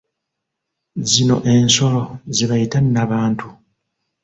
Zino 1.09 1.35
ensolo 1.53 2.01
ze 2.35 2.45
bayita 2.49 2.77
nnabantu. 2.81 3.47